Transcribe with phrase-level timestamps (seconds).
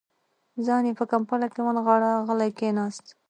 [0.65, 3.05] ځان يې په کمپله کې ونغاړه، غلی کېناست.